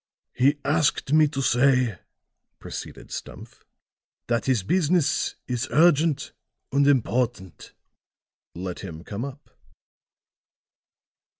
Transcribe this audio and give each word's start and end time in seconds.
"He 0.33 0.57
asked 0.65 1.13
me 1.13 1.27
to 1.27 1.43
say," 1.43 1.99
proceeded 2.57 3.11
Stumph, 3.11 3.63
"that 4.25 4.45
his 4.47 4.63
business 4.63 5.35
is 5.45 5.67
urgent 5.69 6.31
and 6.71 6.87
important." 6.87 7.73
"Let 8.55 8.79
him 8.79 9.03
come 9.03 9.23
up." 9.23 9.51